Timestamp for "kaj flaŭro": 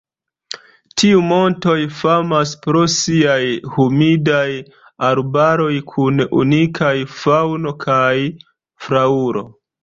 7.87-9.47